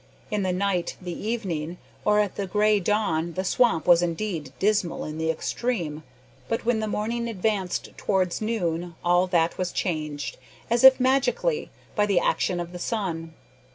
In 0.31 0.41
the 0.41 0.51
night 0.51 0.97
the 0.99 1.13
evening, 1.13 1.77
or 2.05 2.19
at 2.19 2.33
the 2.33 2.47
grey 2.47 2.79
dawn, 2.79 3.33
the 3.33 3.43
swamp 3.43 3.85
was 3.85 4.01
indeed 4.01 4.51
dismal 4.57 5.05
in 5.05 5.19
the 5.19 5.29
extreme; 5.29 6.01
but 6.49 6.65
when 6.65 6.79
the 6.79 6.87
morning 6.87 7.27
advanced 7.27 7.95
towards 7.97 8.41
noon 8.41 8.95
all 9.05 9.27
that 9.27 9.59
was 9.59 9.71
changed, 9.71 10.37
as 10.71 10.83
if 10.83 10.99
magically, 10.99 11.69
by 11.95 12.07
the 12.07 12.19
action 12.19 12.59
of 12.59 12.71
the 12.71 12.79
sun. 12.79 13.35